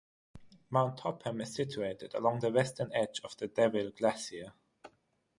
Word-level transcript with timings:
Mount 0.71 0.97
Topham 0.97 1.41
is 1.41 1.53
situated 1.53 2.15
along 2.15 2.39
the 2.39 2.49
western 2.49 2.91
edge 2.91 3.21
of 3.23 3.37
the 3.37 3.47
Deville 3.47 3.91
Glacier. 3.91 4.51